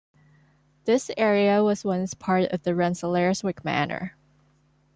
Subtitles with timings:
[0.85, 4.15] This area was once part of the Rensselaerwyck manor.